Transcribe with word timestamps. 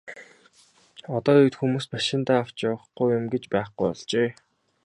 Одоо 1.15 1.35
үед 1.43 1.55
хүмүүс 1.57 1.85
машиндаа 1.93 2.37
авч 2.41 2.57
явахгүй 2.71 3.09
юм 3.17 3.25
гэж 3.33 3.43
байхгүй 3.53 3.87
болжээ. 3.89 4.29